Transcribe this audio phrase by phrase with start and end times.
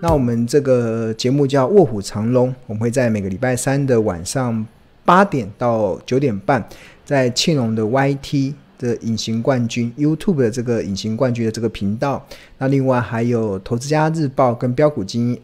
[0.00, 4.66] 那我们这个节目叫《卧虎藏龙》，我们会在每个礼拜三的晚上
[5.02, 6.62] 八点到九点半，
[7.06, 12.22] 在庆隆的 YT 的隐形冠军 YouTube 的这个隐形冠军的这个频道，
[12.58, 15.40] 那另外还有《投资家日报》跟标股精英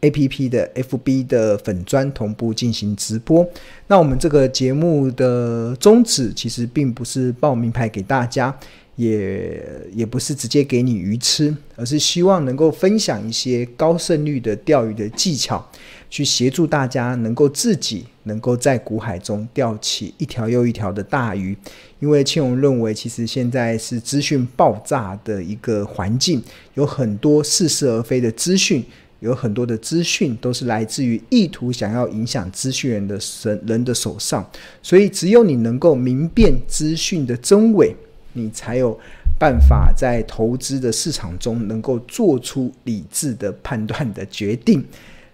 [0.00, 3.48] APP 的 FB 的粉砖同步进行直播。
[3.86, 8.54] 那我们这个节目的宗旨其实并不是报名牌给大家。
[8.98, 9.62] 也
[9.94, 15.64] 也不是直接给你鱼吃，而是希望能够分享一些高胜率的钓鱼的技巧，
[16.10, 21.56] 去协助大家能够自己能够在股海中钓起一条又一条的大鱼。
[22.00, 26.42] 因为庆荣认为，其实现在是资讯爆炸的一个环境，
[26.74, 28.84] 有很多似是而非的资讯，
[29.20, 34.48] 有很多的资讯都是来自于意图想要影响资讯人的神人的手上，
[34.82, 37.94] 所以只有你能够明辨资讯的真伪。
[38.34, 38.96] 你才有
[39.36, 44.84] 办法在投资的市场中能够做出理智的判断的决定。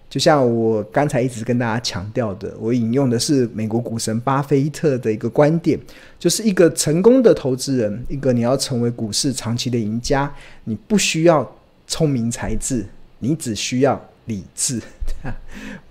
[0.09, 5.77] 就像我刚才一直跟大家强调的，我引用的是美国股神巴菲特的一个观点，
[6.17, 12.83] 就是一个成功的投资人，一个你要成为股市长期的赢家，你不需要聪明才智，
[13.19, 14.81] 你只需要理智。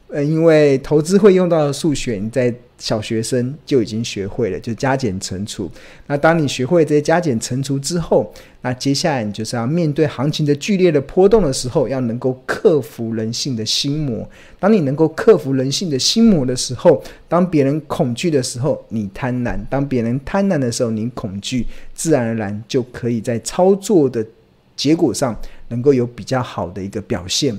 [0.09, 5.71] 呃， 因为投资会用到的数学，你在小学生就已经学会了，就加减乘除。
[6.07, 14.29] 那当你学会这些加减乘除之后，那接下来你就是要面对行情的剧烈的波动的时候，要能够克服人性的心魔。
[14.59, 24.25] 当你能够克服人性的心魔的时候，当别人恐惧的时候，你贪婪；当别人贪婪的时候，你恐惧，自然而然就可以在操作的
[24.77, 25.35] 结果上
[25.75, 27.59] 能够有比较好的一个表现。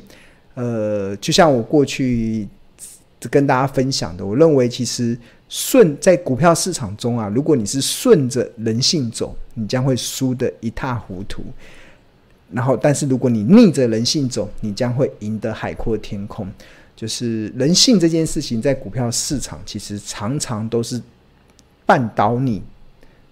[0.54, 2.48] 呃，就像我过去
[3.30, 5.18] 跟大家分享的，我认为其实
[5.50, 11.44] 顺在股票市场中啊，如果你是顺着人性走，你将会输得一塌糊涂。
[12.54, 16.48] 然后，但是如果你逆着人性走，你将会赢得海阔天空。
[16.96, 21.02] 就是人性这件事情，在股票市场其实常常都是
[21.86, 22.64] 绊倒你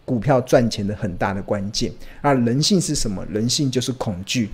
[0.04, 1.90] 股票赚钱的很大的关键。
[2.20, 3.26] 而人性是什么？
[3.32, 4.50] 人性就是恐惧。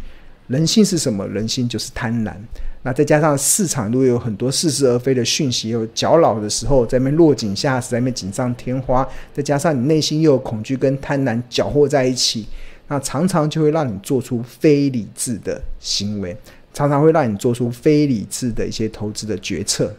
[0.50, 1.26] 人性是什么？
[1.28, 2.34] 人性就是贪婪。
[2.82, 9.08] 那再加上市场如果有很多似是而非的讯息，有搅扰的时候，在那边落井下石，在那边锦上添花。
[9.34, 12.48] 再加上你内心又有恐惧跟贪婪搅和在一起，
[12.88, 16.36] 那常常就会让你做出非理智的行为，
[16.74, 19.94] 常常会让你做出非理智的一些投资的决策。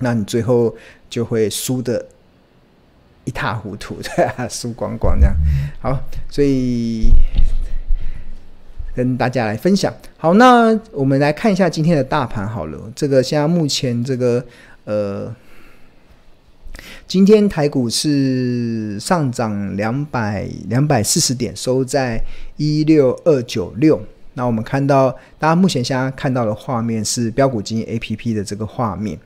[0.00, 0.74] 那你最后
[1.08, 2.04] 就会输得
[3.24, 5.34] 一塌糊涂，对啊，输光光这样。
[5.80, 7.10] 好，所以。
[8.98, 9.94] 跟大家来分享。
[10.16, 12.92] 好，那我们来看一下今天的大盘好了。
[12.96, 14.44] 这个现在目前这个
[14.86, 15.32] 呃，
[17.06, 22.20] 今天台股是上涨两百两百四十点，收在
[22.56, 24.02] 一六二九六。
[24.34, 29.16] 那我们看到大家目前现在看到的画面是标股金 APP 的这个画面。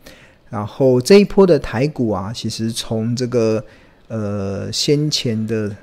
[0.50, 3.64] 然后这一波的台股啊，其实从这个
[4.08, 5.74] 呃先前的。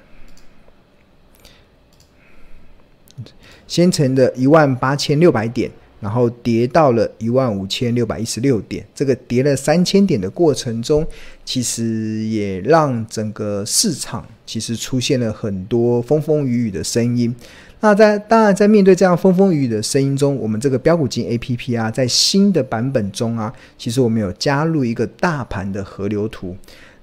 [3.70, 5.70] 先前的一万八千六百点，
[6.02, 11.06] 然后跌到了一万五千六百一十六点，这个跌了三千点的过程中，
[11.46, 17.34] 其实也让整个市场其实出现了很多风风雨雨的声音。
[17.82, 26.58] 那在当然在面对这样风风雨雨的声音中，我们这个标股金 APP 啊，在新的版本中啊，其实我们有加入一个大盘的河流图。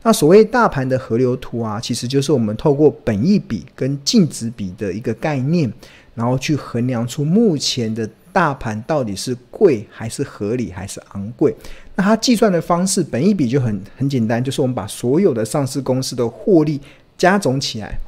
[0.07, 5.73] 那所谓大盘的河流图啊，其实就是我们透过本益比跟净值比的一个概念。
[6.15, 11.55] 然后去衡量出目前的大盘到底是贵还是合理还是昂贵。
[11.95, 16.81] 那它计算的方式，本益比就很很简单，就是我们把所有的上市公司的获利
[17.19, 17.99] 加总起来，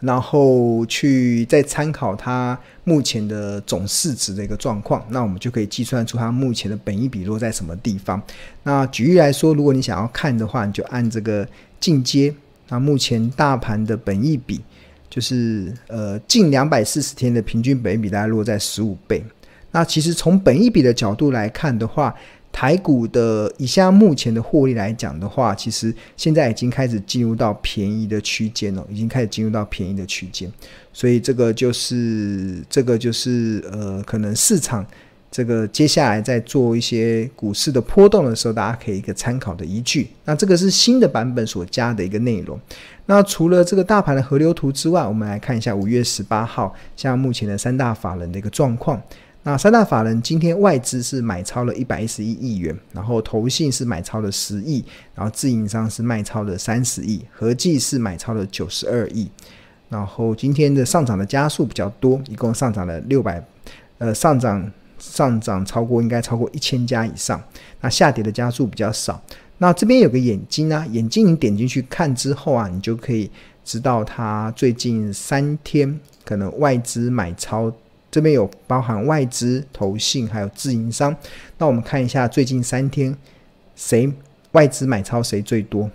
[0.00, 8.20] 然后去再参考它目前的总市值的一个状况，那我们就可以计算出它目前的本益比落在什么地方。
[8.62, 11.46] 那举例来说，如果你想要看的话，你就按这个
[11.80, 12.34] 进阶，
[12.68, 14.60] 那目前大盘的本益比。
[15.08, 19.24] 就是呃，近两百四十天的平均本益比大概落在十五倍。
[19.70, 22.14] 那其实从本益比的角度来看的话，
[22.56, 30.50] 台股的以下目前的获利来讲的话，其实现在已经开始进入到便宜的区间了，已经开始进入到便宜的区间。
[30.90, 34.82] 所以这个就是这个就是呃，可能市场
[35.30, 40.08] 这个接下来在做一些股市的波动的时候，大家可以一个参考的依据。
[40.24, 42.58] 那这个是新的版本所加的一个内容。
[43.04, 48.98] 那除了这个大盘的河流图之外，我们来看一下五月十八号，像目前的三大法人的一个状况。
[49.46, 54.84] 那三大法人今天外资是买超了一百一十一亿元，然后投信是买超了十亿，
[55.14, 59.30] 然后自营商是卖超了三十亿，合计是买超了九十二亿。
[59.88, 63.40] 然后今天的上涨的家数比较多，一共上涨了六百，
[63.98, 67.40] 呃，上涨上涨超过应该超过一千家以上。
[67.82, 69.22] 那下跌的家数比较少。
[69.58, 73.30] 那这边有个眼睛啊，眼睛你点进去看之后啊，你就可以
[73.64, 77.72] 知道它最近三天可能外资买超。
[78.16, 81.14] 这边有包含外资、投信还有自营商。
[81.58, 83.14] 那我们看一下最近三天
[83.74, 84.10] 谁
[84.52, 85.90] 外资买超谁最多？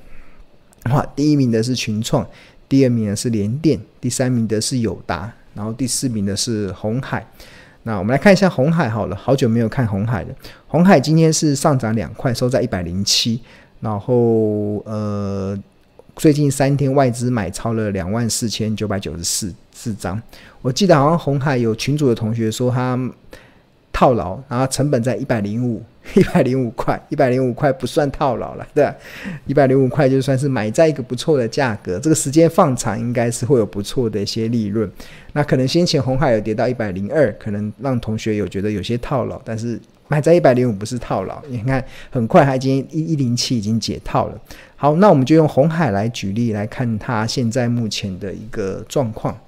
[0.92, 2.24] 哇，第一名的是群创，
[2.70, 7.26] 第二名的是联电，第三名的是友达，然后第四名的是鸿海。
[7.82, 10.36] 那我们来看一下鸿海好了，好久没有看鸿海了。
[10.68, 13.42] 鸿海今天是上涨两块，收在一百零七。
[13.80, 15.58] 然后呃。
[16.16, 20.22] 最近三天外资买超了两万四千九百九十四四张，
[20.62, 23.00] 我记得好像红海有群主的同学说他
[23.92, 25.82] 套牢，然后成本在一百零五，
[26.14, 28.92] 一百零五块，一百零五块不算套牢了，对，
[29.46, 34.90] 一百零五块就算是买在一个不错的价格，这个时间放长应该是会有不错的一些利润。
[35.34, 39.80] 那可能先前红海有跌到一百零二，可能让同学有觉得有些套牢，但是。
[40.08, 44.38] 买在一百零五不是套牢，你看很快它已经一一零七已经解套了。
[44.82, 49.40] 好，那我们就用红海来举例来看它现在目前的一个状况。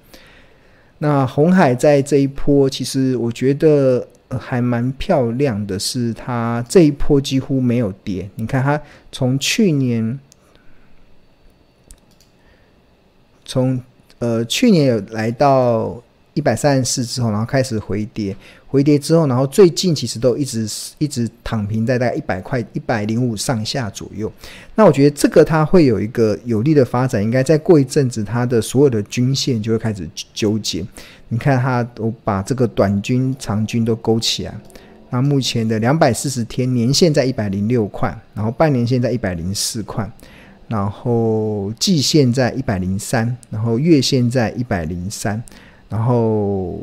[0.98, 4.06] 那红海在这一波，其实我觉得
[4.38, 8.30] 还蛮漂亮的，是它这一波几乎没有跌。
[8.36, 10.20] 你看它从去年，
[13.44, 13.82] 从
[14.20, 16.00] 呃去年有来到。
[16.36, 18.36] 一百三十四之后，然后开始回跌，
[18.74, 20.68] 回跌之后，然后最近其实都一直
[20.98, 24.28] 一直躺平在大概一百块、一百零五上下左右。
[24.74, 30.84] 那我觉得这个它会有一个有利的发展，应该再过一阵子，它的所有的均线就会开始纠结。
[31.28, 34.52] 你看它，我把这个短均、长均都勾起来。
[35.10, 40.10] 那目前的两百四十天年线在一百零六块，然后半年线在一百零四块，
[40.66, 45.40] 然后季线在一百零三，然后月线在一百零三。
[45.88, 46.80] 然后，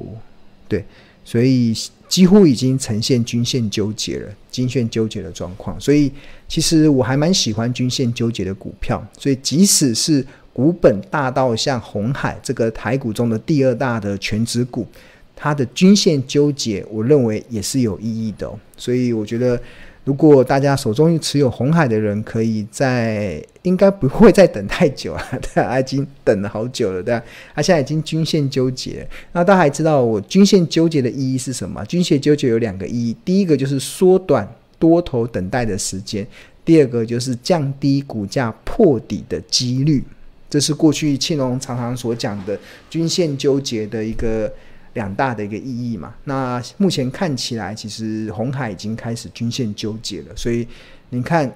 [0.70, 0.86] 对，
[1.32, 1.74] 所以
[2.10, 5.80] 几乎已经呈现均线纠结了，均线纠结的状况。
[5.80, 6.12] 所以
[6.46, 9.02] 其实我还蛮喜欢均线纠结的股票。
[9.18, 14.86] 所以即使是股本大到像红海这个台股中的第二大的全职股，
[15.34, 18.52] 它的均线纠结，我认为也是有意义的。
[18.76, 19.58] 所以我觉得。
[20.04, 29.08] 如果大家手中持有红海的人，可以在应该不会再等太久了，对啊， 已经等了好久了，对啊，他现在已经均线纠结。
[29.34, 31.86] 那大家还知道我均线纠结的意义是什么？
[31.86, 34.48] 均线纠结有两个意义，第一个就是缩短
[34.80, 36.26] 多头等待的时间，
[36.66, 40.04] 第二个就是降低股价破底的几率。
[40.50, 42.60] 这是过去庆隆常常所讲的
[42.90, 44.52] 均线纠结的一个。
[44.94, 50.68] 两大的一个意义嘛，那目前看起来，其实红海已经开始均线纠结了，所以
[51.10, 51.52] 你看，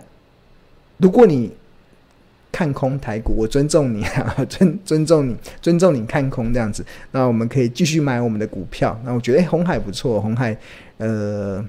[0.97, 1.51] 如果你
[2.51, 8.99] 看空台股，我尊重你啊，尊 尊重你，尊重你看空这样子，那我们可以继续买我们的股票。
[9.03, 10.57] 那我觉得，红，海不错，红海，
[10.97, 11.65] 呃。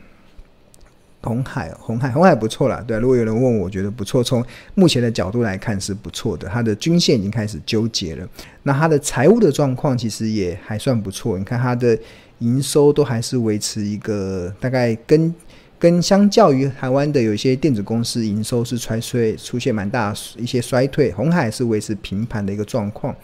[1.27, 2.83] 红海，红海，红海不错啦。
[2.87, 4.23] 对，如果有人问我，觉得不错。
[4.23, 4.45] 从
[4.75, 8.27] 目前的角度来看是不错的，它的均线已经开始纠结了。
[8.63, 11.37] 那它的财务的状况其实也还算不错。
[11.37, 11.99] 你看它的
[12.39, 15.35] 营收都还是维持一个大概跟
[15.79, 21.11] 跟相较于台湾的有一些电子公司营收是衰退，出现蛮大一些衰退。
[21.11, 23.15] 红海是维持平盘的一个状况。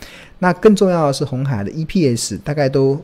[0.41, 3.01] 那更重要的是，红海的 EPS 大概都。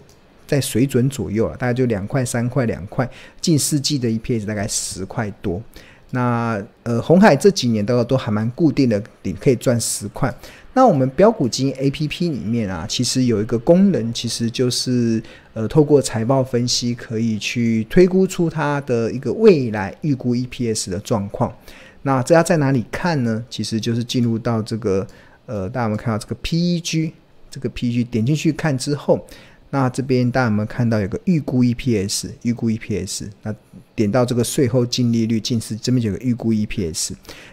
[0.49, 3.09] 在水准左右啊，大概就两块、三块、两块，
[3.40, 5.62] 近四季的 EPS 大概十块多。
[6.11, 10.35] 那呃，红海这几年都都还蛮固定的，你可以赚十块。
[10.73, 21.55] 那我们标股金 APP 里面啊，其实有一个功能，其实就是呃，透过财报分析，可以去推估出它的一个未来预估 EPS 的状况。
[22.02, 23.45] 那这要在哪里看呢？
[23.50, 25.07] 其实就是进入到这个
[25.45, 27.12] 呃，大家有没有看到这个 PEG，
[27.50, 29.26] 这个 PEG 点进去看之后。
[29.70, 32.30] 那这边大家有没有看到有个预估 EPS？
[32.42, 33.54] 预估 EPS，那
[33.94, 37.12] 点到这个税后净利率近似，这边有个预估 EPS。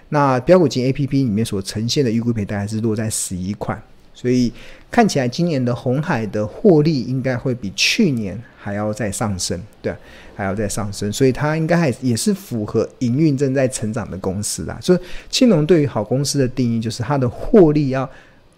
[0.10, 3.78] 那标股金 APP 里面所呈现的预估赔大概是落在十一块，
[4.14, 4.54] 所以
[4.90, 9.94] 看起来今年的红海的获利应该会比去年还要再上升，对，
[10.36, 14.78] 还要再上升，所以它应该还也是符合营运正在成长的公司啦。
[14.82, 18.10] 所以青龙对于好公司的定义就是它的获利要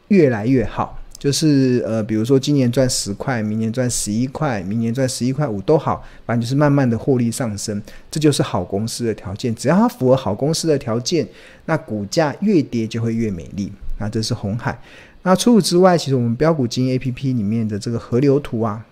[0.10, 1.00] 越来越好。
[1.20, 7.82] 就是呃，比如说今年赚十块，明年赚十一块，明年赚十一块五都好，反正就是慢慢的获利上升，
[8.12, 9.54] 这就是好公司的条件。
[9.56, 11.28] 只要它符合好公司的条件，
[11.66, 13.72] 那股价越跌就会越美丽。
[14.00, 14.80] 那这是红海。
[15.24, 18.86] 那除此之外，其实我们标股金 APP 里面的这个河流图啊，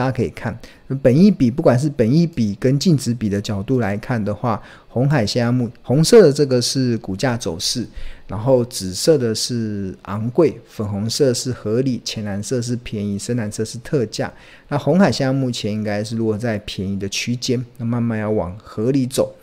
[0.00, 0.58] 大家可以看
[1.02, 7.86] 本一比，不管是本一比跟净值比的角度来看的话，红海现在目红色的这个是股价走势，
[8.26, 14.32] 然后紫色的是昂贵，粉红色是合理，浅蓝色是便宜，深蓝色是特价。
[14.68, 19.34] 那红海现在目前应该是落在便宜的区间，那慢慢要往合理走。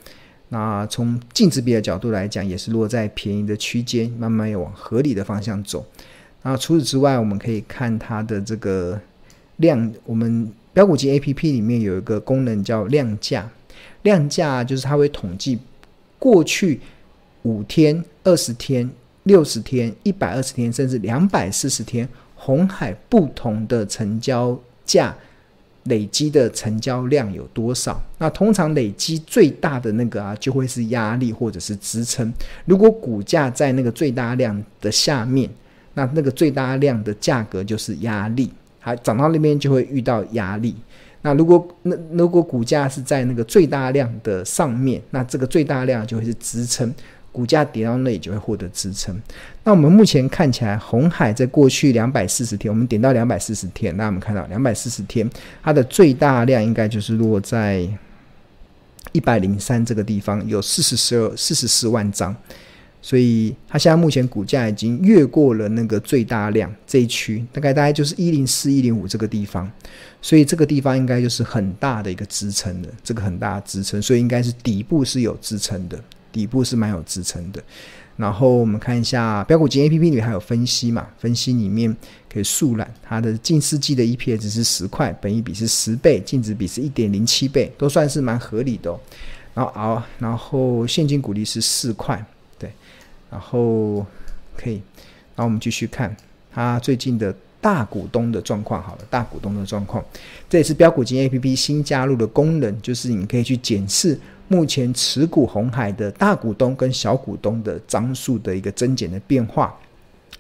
[0.50, 5.86] 那从净值比的角度来讲，也是落在便宜的区间，慢慢要往合理的方向走。
[6.42, 9.00] 那除此之外，我们可以看它的这个。
[9.58, 13.50] 量，我们标股机 A P P 里面有一个功能叫量价，
[14.04, 15.60] 量价就是它会统计
[16.18, 16.80] 过去
[17.44, 18.90] 五天、二十天、
[19.24, 25.16] 六十天、一百二十天，甚至两百四十天，红海不同的成交价
[25.84, 28.02] 累积的成交量有多少？
[28.18, 32.32] 那通常累积最大的那个啊，就会是压力或者是支撑。
[32.66, 35.50] 如果股价在那个最大量的下面，
[35.94, 38.52] 那那个最大量的价格就是压力。
[38.88, 40.76] 还涨到那边就会遇到压力。
[41.22, 46.94] 那如果那如果股价是在那个最大量的上面，那这个最大量就会是支撑。
[47.30, 49.16] 股价跌到那里就会获得支撑。
[49.64, 55.30] 那我们目前看起来，红海在过去两百四十天，我们点到两百四十天，那我们看到两百四十天，
[55.62, 57.88] 它的最大量应该就是落在
[59.12, 62.36] 一百零三这个地方，有四十四四十四万张。
[63.08, 69.72] 所以它现在目前股价已经越过了那个最大量这一区，大概大概就是一零四一零五这个地方，
[70.22, 75.98] 所以这个地方应该就是很大的一个支撑的，这个很大的支撑，所以应该是底部是有支撑的，
[76.34, 77.64] 底部是蛮有支撑的。
[78.18, 81.96] 然后我们看一下标股金 A P P 里面还有分析嘛，分析里面
[82.30, 89.00] 可以速览它的近四季的 E P S 是十块，本益比是十倍，净值比是一点零七倍，都算是蛮合理的哦。
[89.54, 92.22] 然后，然后现金股利是四块。
[93.30, 94.06] 然后
[94.56, 94.82] 可以，
[95.36, 96.16] 然后我们继续看
[96.54, 98.82] 它最近的大股东的状况。
[98.82, 100.04] 好了，大股东的状况，
[100.50, 104.18] 这也是标股金 APP 新加入的功能，就是你可以去检视
[104.48, 109.76] 目前持股红海的大股东跟小股东的张数的一个增减的变化。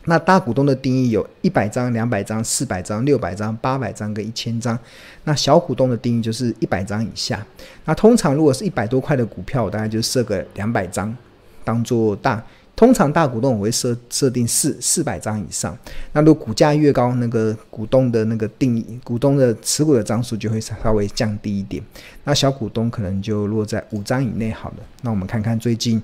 [0.05, 4.77] 那大股东的定义有一百张、两百张、四百张、六百张、八百张跟一千张。
[5.25, 7.45] 那小股东的定义就是一百张以下。
[7.83, 11.13] 那通常如果是一百多块的股票，我大概就设个两百张，
[11.65, 12.41] 当做大。
[12.77, 15.75] 通常大股东我会设设定四四百张以上，
[16.13, 21.83] 那如果股价越高，那个股东的那个定义，股东的持股的张数就会稍微降低一点。
[22.23, 24.75] 那小股东可能就落在五张以内好了。
[25.01, 25.99] 那我们看看最近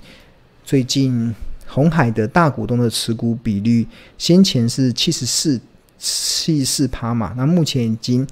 [0.65, 1.35] 最近
[1.67, 3.87] 红海的大股东的持股比率，
[4.17, 5.61] 先前是七十四
[5.99, 8.27] 七十四趴嘛，那目前已经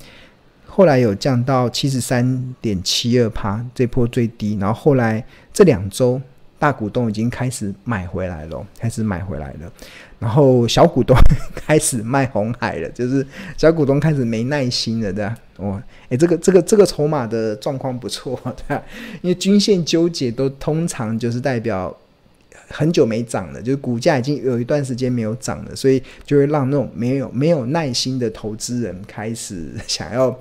[0.66, 6.20] 后来有降到七十三点七二趴，这波最低，然后后来这两周。
[6.62, 9.74] 大股东已经开始买回来了，开始买回来了，
[10.20, 11.18] 然后小股东
[11.58, 13.26] 开始卖红海了，就是
[13.58, 15.36] 小股东开始没耐心了，对吧？
[15.58, 18.84] 哦，诶，这个这个这个筹码的状况不错， 对吧？
[19.24, 21.98] 因为均线纠结都通常就是代表
[22.70, 30.40] 很久没涨了，就是股价已经有一段时间没有涨了，所以就会让那种没有没有耐心的投资人开始想要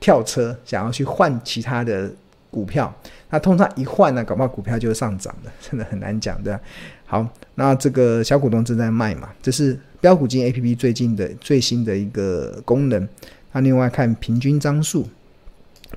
[0.00, 2.10] 跳车，想要去换其他的
[2.54, 2.94] 股票。
[3.30, 6.60] 那通常一换呢，搞不好股票就上涨的， 真的很难讲的。
[7.04, 13.08] 好，那这个小股东正在卖嘛，这是标股金 APP 最近的最新的一个功能。
[13.50, 15.08] 那另外看平均张数，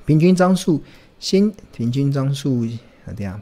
[0.04, 0.82] 平均张数
[1.20, 2.66] 先平均张数
[3.06, 3.40] 怎么样？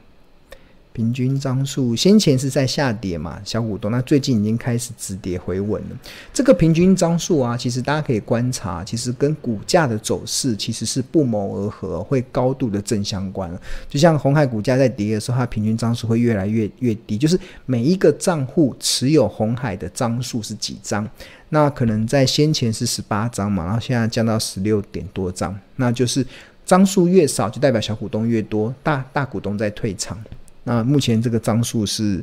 [0.97, 5.97] 平均张数先前是在下跌嘛，小股东，那最近已经开始止跌回稳了。
[6.33, 13.55] 这个平均张数啊，其实大家可以观察，其实跟股价的走势其实是不谋而合，会高度的正相关。
[13.91, 21.07] 就像红海股价在跌的时候，它平均张数会越来越越低，就是每一个账户持有红海的张数是几张？
[21.51, 26.27] 那可能在先前是十八张嘛，然后现在降到十六点多张，那就是
[26.65, 30.19] 张数越少，就代表小股东越多，大大股东在退场。
[30.69, 32.23] 那目前这个张数是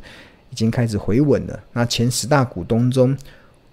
[0.50, 1.58] 已经开始回稳了。
[1.72, 3.18] 那前十大股东中，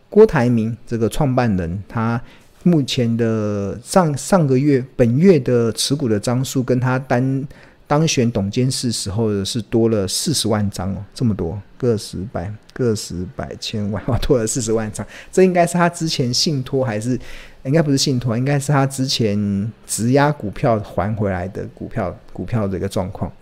[0.09, 2.21] 郭台铭这个创办人，他
[2.63, 7.45] 目前的上上个月本月的持股的张数，跟他当
[7.87, 15.05] 当选董监事时候的是多了四十万张哦，这么多，个十百个十百千万，哇， 多了四十万张。
[15.33, 17.19] 这应该是他之前信托还是
[17.65, 23.33] 应该不是信托，应该是他之前质押股票还回来的股票股票的一个状况。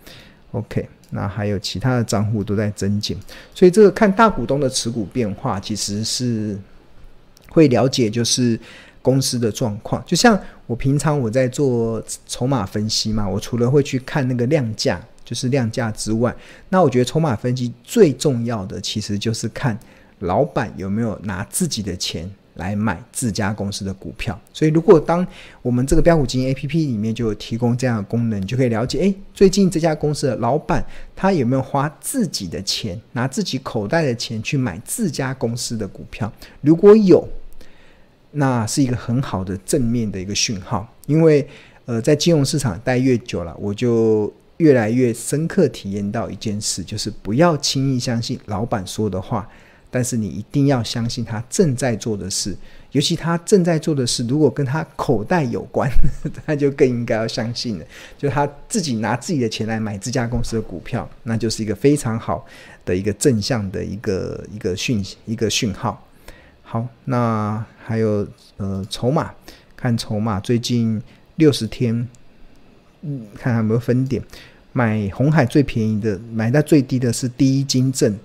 [0.51, 0.89] OK。
[1.11, 3.17] 那还有其他的账户都在增减，
[3.53, 6.57] 所以这个看大股东的持股变化，其实是
[7.49, 8.59] 会了解就是
[9.01, 10.03] 公司的状况。
[10.05, 16.35] 就像我平常我在做筹码分析嘛，我除了会去看那个量价，就是量价之外，
[16.69, 19.77] 那我觉得筹码分析最重要的其实就是看
[20.19, 24.39] 老板有没有拿自己的钱来买自家公司的股票。
[24.53, 25.25] 所以，如果当
[25.63, 30.85] 我们这个标股基金 APP 里面就有提供这样的功能，你就可以了解，诶，最近这家公司的老板
[31.15, 36.31] 他有没有花自己的钱，拿自己口袋的钱去买自家公司的股票？
[36.61, 37.27] 如果有，
[38.31, 41.47] 那是一个很好的正面的一个讯号，因为
[41.85, 49.49] 呃，在金融市场待越久了，我就越来越深刻体验到一件事，就是不要轻易相信老板说的话，
[49.91, 52.55] 但是你一定要相信他正在做的事，
[52.91, 55.89] 尤其他正在做的事如果跟他口袋有关，
[56.45, 57.85] 那就更应该要相信了。
[58.17, 62.45] 就他自己拿自己的钱来买这家公司的股票，那就是一个非常好
[62.85, 66.05] 的一个正向的一个一个讯一个讯号。
[66.61, 68.27] 好，那还有
[68.57, 69.33] 呃筹码，
[69.75, 71.01] 看筹码最近
[71.37, 72.07] 六十天，
[73.01, 74.23] 嗯，看有没有分点。
[74.71, 78.15] 买红海最便宜的，买到最低的是第一金证，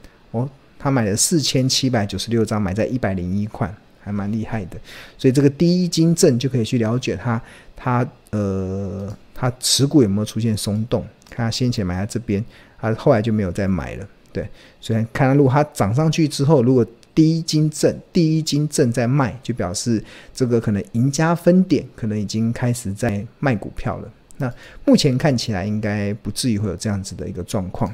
[0.84, 4.76] 他买了四千七百九十六张，买在一百零一块，还蛮厉害的。
[5.16, 7.40] 所以这个第一金证就可以去了解它，
[7.74, 11.02] 它呃，它持股有没有出现松动？
[11.30, 12.44] 看它先前买在这边，
[12.78, 14.06] 它后来就没有再买了。
[14.30, 14.46] 对，
[14.78, 24.12] 所以看它如果它涨上去之后，如果第一金证，第一金证在卖，就表示这个可能赢家分点可能已经开始在卖股票了。
[24.36, 24.52] 那
[24.84, 27.90] 目前看起来应该不至于会有这样子的一个状况。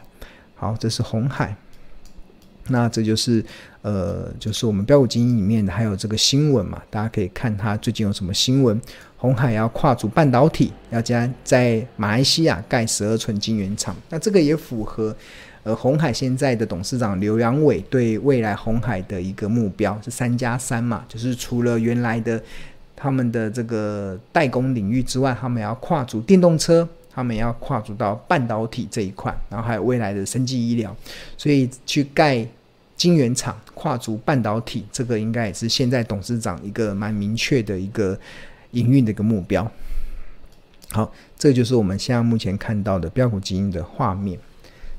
[0.56, 1.54] 好，这是红海。
[2.70, 3.44] 那这就是
[3.82, 8.80] 呃，就是我们标股基金里面还有这个新闻嘛，大家可以看它最近有什么新闻。
[9.16, 13.94] 红海要跨足半导体，要将在马来西亚盖十二寸晶圆厂。
[14.08, 15.14] 那这个也符合。
[15.62, 22.42] 呃，红海现在的董事长刘扬伟对未来红海的一个目标是三加三嘛，就是除了原来的
[22.96, 30.96] 他们的这个代工领域之外，他们要跨足电动车，他们要跨足到半导体这一块，然后还有未来的生技医疗，
[31.36, 32.46] 所以去盖
[33.00, 38.14] 晶圆厂，跨足半导体，这个应该也是现在董事长一个蛮明确的一个
[38.72, 39.66] 营运的一个目标。
[40.90, 44.38] 好，这就是我们现在目前看到的标股基金的画面。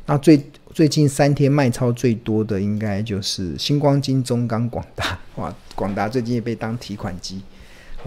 [0.07, 0.43] 那最
[0.73, 5.19] 最近三天卖超最多的应该就是星光金、中钢、广达。
[5.35, 7.39] 哇，广达最近也被当提款机。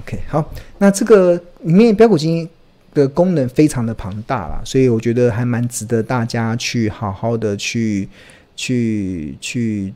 [0.01, 2.51] OK，好，那这个里面标股基金
[2.93, 8.09] 的功能非常的庞大啦，所以我觉得还蛮值得大家去好好的去
[8.57, 9.93] 去去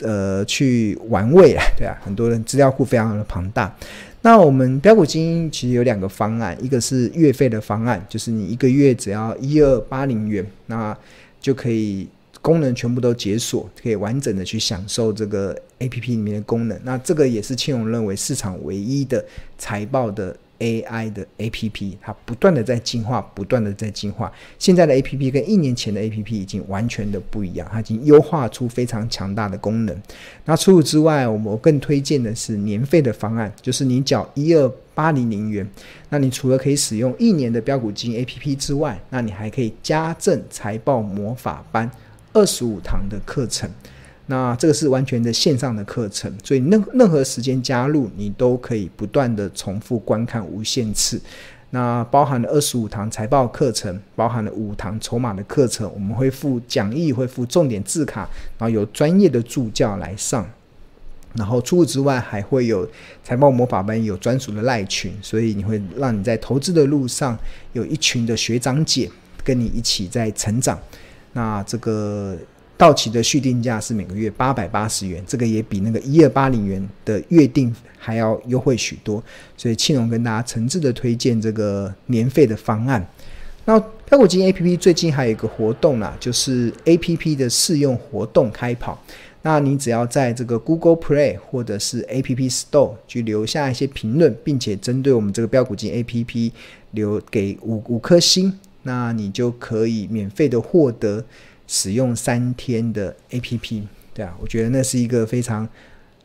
[0.00, 3.74] 呃去玩味啊，对啊，很多人资料库非常的庞大。
[4.22, 10.96] 那我们标股精英其实有两个方案，一个是月费的方案，就是你一个月只要一二八零元，那
[11.40, 12.08] 就可以
[12.40, 16.78] 功能全部都解锁，可以完整的去享受这个 APP 里面的功能。
[16.84, 19.24] 那这个也是庆荣认为市场唯一的
[19.58, 20.36] 财报的。
[20.58, 24.32] AI 的 APP，它不断的在进化，不断的在进化。
[24.58, 30.02] 现在的 APP 跟一年前的 APP 已经完全的不一样，它已经优化出非常强大的功能。
[30.44, 35.68] 那除此之外，我们更推荐的是年费的方案，就是你缴一二八零零元，
[36.08, 41.90] 那你除了可以使用一年的标股金 APP 之外，那你还可以加赠财报魔法班
[42.32, 43.68] 二十五堂的课程。
[44.26, 51.20] 那这个是完全的线上的课程，所以任任何时间加入，你都可以不断的重复观看无限次。
[51.70, 60.48] 那包含了二十五堂财报课程，包含了五堂筹码的课程，我们会附讲义，会附重点字卡，然后有专业的助教来上。
[61.34, 62.88] 然后除此之外，还会有
[63.22, 67.36] 财报魔法班有专属的赖群，所以你会让你在投资的路上
[67.74, 69.10] 有一群的学长姐
[69.42, 70.78] 跟你一起在成长。
[71.34, 72.38] 那这个。
[72.76, 79.22] 到期的续订价是每个月八百八十元，这个也比那个一二八零元的月定还要优惠许多，
[79.56, 83.06] 所以庆荣跟大家诚挚的推荐这个年费的方案。
[83.64, 89.02] 那标股金 APP 最近还有一个活动啦，就是 APP 的试用活动开跑。
[89.40, 96.50] 那你只要在这个 Google Play 或者是 App Store 去留下一些评论，并且针对我们这个标股金 APP
[96.92, 101.24] 留给五五颗星，那你就可以免费的获得。
[101.66, 105.68] 使用三天的 APP，对啊，我觉得那是一个非常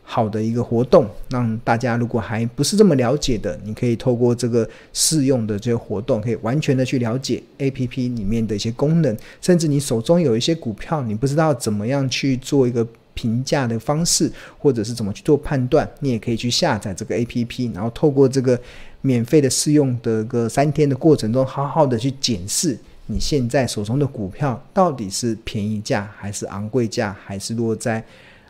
[0.03, 18.59] 好的一个活动，让大家如果还不是这么了解的，你可以透过这个试用的这个活动，可以完全的去了解 APP 里面的一些功能，甚至你手中有一些股票，你不知道怎么样去做一个评价的方式，或者是怎么去做判断，你也可以去下载这个 APP，然后透过这个
[19.01, 22.77] 免费的试用的个三天的过程中，好好的去检视。
[23.11, 28.03] 你现在手中的股票到底是便宜价还是昂贵价，还是落在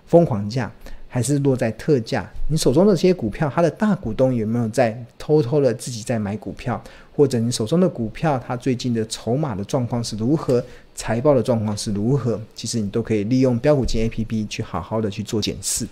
[0.06, 0.69] 疯狂价？
[1.12, 2.30] 还是落在特价？
[2.50, 6.80] 你手中的这些股票，它的大股东有没有在偷偷的自己在买股票？
[7.15, 10.63] 或者你手中的股票，它最近的筹码的状况是如何？
[10.93, 12.39] 财报的状况是如何？
[12.54, 15.88] 其实你都可以利用标股金 APP 去好好的去做检视。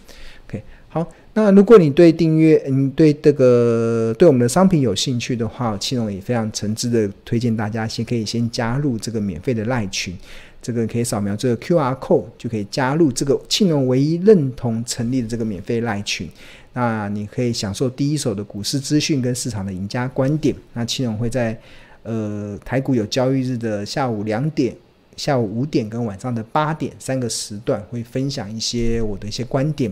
[0.48, 10.18] OK，好，那如果你对订阅，嗯对这个对我们的商品有兴趣的话，庆隆也非常诚挚的推荐大家先可以先加入这个免费的赖群。
[10.64, 16.28] 这个可以扫描这个 QR code 就可以加入这个庆隆唯一认同成立的这个免费赖群。
[16.74, 20.56] 那你可以享受第一手的股市资讯跟市场的赢家观点。
[20.74, 21.56] 那庆隆会在
[22.02, 24.76] 呃台股有交易日的下午两点、
[25.16, 29.92] 下午五点跟晚上的八点三个时段，会分享一些我的一些观点，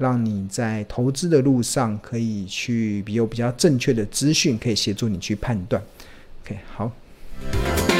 [0.00, 5.80] 让你在投资的路上可以去有比较正确的资讯可以协助你去判断。
[6.42, 7.99] Ok 好。